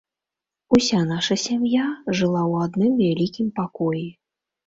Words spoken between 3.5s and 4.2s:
пакоі.